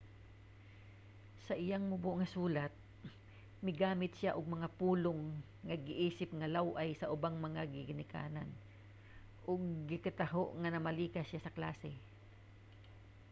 [1.45, 2.73] sa iyang mubo nga sulat
[3.65, 5.21] migamit siya og mga pulong
[5.67, 8.49] nga giisip nga law-ay sa ubang mga ginikanan
[9.51, 9.59] ug
[9.89, 11.91] gikataho nga namalikas siya sa klase